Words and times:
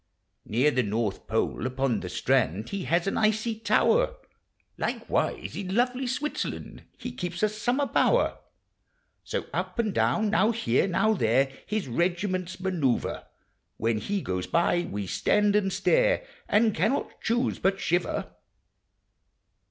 Near 0.45 0.71
the 0.71 0.81
North 0.81 1.27
Pole, 1.27 1.67
upon 1.67 1.99
the 1.99 2.09
si 2.09 2.23
mud, 2.27 2.69
He 2.69 2.85
has 2.85 3.05
an 3.05 3.19
icy 3.19 3.59
tower; 3.59 4.15
Likewise 4.75 5.55
in 5.55 5.75
lovely 5.75 6.07
Switzerland 6.07 6.85
He 6.97 7.11
keeps 7.11 7.43
a 7.43 7.49
summer 7.49 7.85
bower. 7.85 8.39
So 9.23 9.45
up 9.53 9.77
and 9.77 9.93
down— 9.93 10.31
now 10.31 10.49
here— 10.53 10.87
now 10.87 11.13
there 11.13 11.51
His 11.67 11.87
regiments 11.87 12.59
manoeuvre; 12.59 13.27
When 13.77 13.99
he 13.99 14.21
goes 14.23 14.47
by, 14.47 14.87
we 14.89 15.05
stand 15.05 15.55
and 15.55 15.71
stare, 15.71 16.25
And 16.49 16.73
cannot 16.73 17.21
choose 17.21 17.59
but 17.59 17.79
shiver. 17.79 18.33